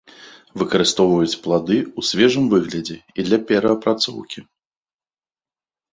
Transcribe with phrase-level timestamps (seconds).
[0.61, 4.47] Выкарыстоўваюць плады ў свежым выглядзе і для перапрацоўкі.